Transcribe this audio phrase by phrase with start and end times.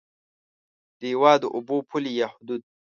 [0.99, 2.61] د هېواد د اوبو پولې یا حدود